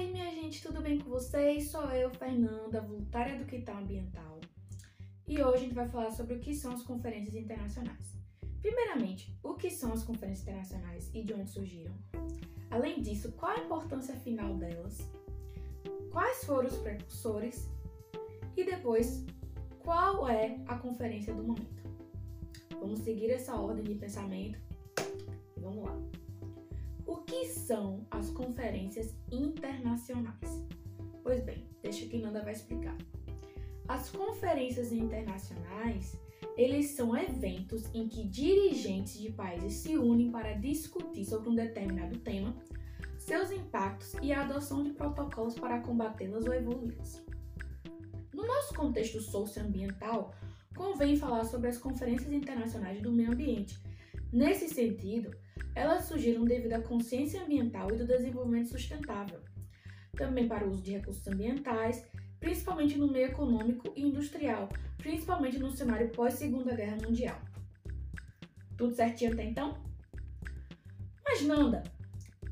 [0.00, 1.70] gente, tudo bem com vocês?
[1.70, 4.40] Sou eu, Fernanda, voluntária do Quital Ambiental.
[5.26, 8.14] E hoje a gente vai falar sobre o que são as conferências internacionais.
[8.60, 11.94] Primeiramente, o que são as conferências internacionais e de onde surgiram?
[12.70, 14.98] Além disso, qual a importância final delas?
[16.10, 17.68] Quais foram os precursores?
[18.56, 19.24] E depois,
[19.80, 21.82] qual é a conferência do momento?
[22.78, 24.66] Vamos seguir essa ordem de pensamento
[25.56, 25.98] vamos lá.
[27.06, 30.64] O que são as conferências internacionais?
[31.22, 32.96] Pois bem, deixa que Nanda vai explicar.
[33.86, 36.18] As conferências internacionais,
[36.56, 42.18] eles são eventos em que dirigentes de países se unem para discutir sobre um determinado
[42.18, 42.56] tema,
[43.16, 47.24] seus impactos e a adoção de protocolos para combatê-las ou evoluí-las.
[48.34, 50.34] No nosso contexto socioambiental,
[50.76, 53.78] convém falar sobre as conferências internacionais do meio ambiente.
[54.32, 55.30] Nesse sentido,
[55.76, 59.38] elas surgiram devido à consciência ambiental e do desenvolvimento sustentável,
[60.16, 62.02] também para o uso de recursos ambientais,
[62.40, 67.38] principalmente no meio econômico e industrial, principalmente no cenário pós-Segunda Guerra Mundial.
[68.74, 69.78] Tudo certinho até então?
[71.22, 71.82] Mas, Nanda,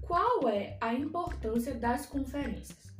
[0.00, 2.94] qual é a importância das conferências?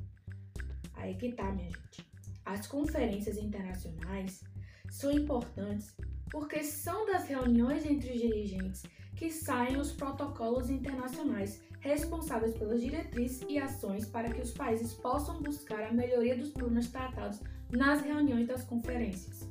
[0.95, 2.05] Aí que tá, minha gente.
[2.45, 4.43] As conferências internacionais
[4.91, 5.95] são importantes
[6.31, 8.83] porque são das reuniões entre os dirigentes
[9.17, 15.43] que saem os protocolos internacionais responsáveis pelas diretrizes e ações para que os países possam
[15.43, 17.41] buscar a melhoria dos problemas tratados
[17.71, 19.49] nas reuniões das conferências.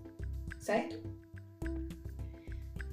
[0.60, 1.02] Certo?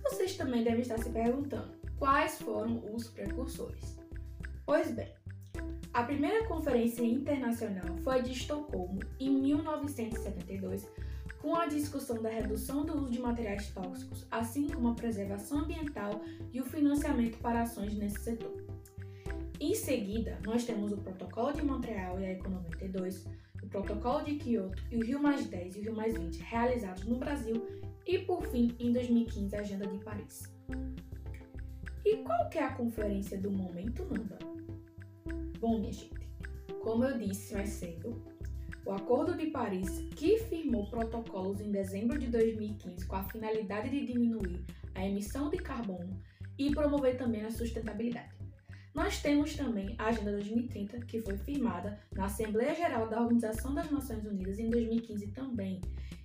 [0.03, 3.99] Vocês também devem estar se perguntando quais foram os precursores.
[4.65, 5.13] Pois bem,
[5.93, 10.89] a primeira conferência internacional foi a de Estocolmo em 1972
[11.45, 16.23] com a discussão da redução do uso de materiais tóxicos, assim como a preservação ambiental
[16.51, 18.65] e o financiamento para ações nesse setor.
[19.61, 23.27] Em seguida, nós temos o Protocolo de Montreal e a ECO 92,
[23.63, 27.05] o Protocolo de Kyoto e o Rio Mais 10 e o Rio Mais 20 realizados
[27.05, 27.63] no Brasil
[28.07, 30.51] e, por fim, em 2015, a Agenda de Paris.
[32.07, 34.39] E qual que é a conferência do momento, Nanda?
[35.61, 36.27] Bom, minha gente,
[36.83, 38.34] como eu disse mais cedo,
[38.85, 44.05] o Acordo de Paris, que firmou protocolos em dezembro de 2015 com a finalidade de
[44.05, 44.63] diminuir
[44.95, 46.21] a emissão de carbono
[46.59, 48.35] e promover também a sustentabilidade.
[48.95, 53.91] Nós temos também a Agenda 2030, que foi firmada na Assembleia Geral da Organização das
[53.91, 55.81] Nações Unidas em 2015 também,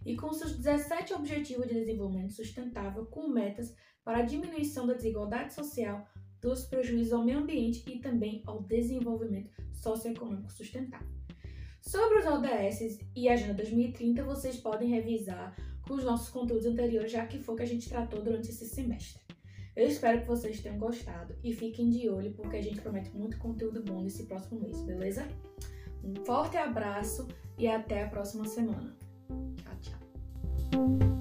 [0.06, 5.53] e com seus 17 Objetivos de Desenvolvimento Sustentável com metas para a diminuição da desigualdade
[5.53, 6.06] social,
[6.41, 11.20] dos prejuízos ao meio ambiente e também ao desenvolvimento socioeconômico sustentável.
[11.81, 15.56] Sobre os ODS e a Agenda 2030, vocês podem revisar
[15.88, 18.66] com os nossos conteúdos anteriores, já que foi o que a gente tratou durante esse
[18.66, 19.22] semestre.
[19.75, 23.38] Eu espero que vocês tenham gostado e fiquem de olho, porque a gente promete muito
[23.38, 25.28] conteúdo bom nesse próximo mês, beleza?
[26.03, 28.96] Um forte abraço e até a próxima semana.
[29.57, 31.19] Tchau, tchau.